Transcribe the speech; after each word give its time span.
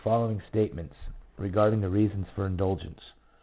117 0.03 0.43
statements 0.49 0.95
regarding 1.37 1.81
reasons 1.83 2.25
for 2.33 2.47
indulgence. 2.47 3.01